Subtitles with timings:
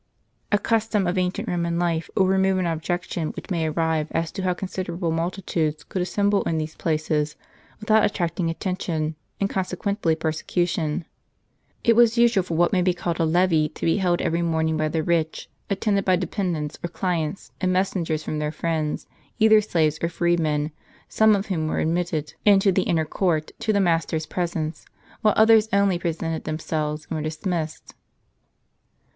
[0.51, 4.41] A custom of ancient Eoman life will remove an objection which may arise, as to
[4.41, 7.35] how considerable multitudes could assemble in these places
[7.79, 11.05] without attracting attention, and consequently persecution.
[11.83, 14.75] It was usual for what may be called a lev^e to be held every morning
[14.75, 19.05] by the rich, attended by dependents, or clients, and messengers from their friends,
[19.37, 20.71] either slaves or freedmen,
[21.09, 22.79] some of whom were admitted into * Euseb.
[22.79, 22.81] E.
[22.81, 22.81] H.
[22.81, 22.81] 1.
[22.81, 22.81] vi.
[22.81, 22.81] c.
[22.81, 22.83] 43.
[22.85, 24.85] the inner court, to the master's presence,
[25.21, 27.93] while others only presented themselves, and were dismissed.